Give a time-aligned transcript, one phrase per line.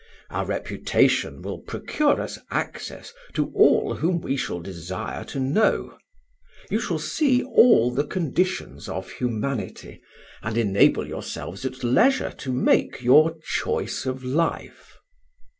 [0.31, 5.95] Our reputation will procure us access to all whom we shall desire to know;
[6.71, 10.01] you shall see all the conditions of humanity,
[10.41, 14.97] and enable yourselves at leisure to make your choice of life."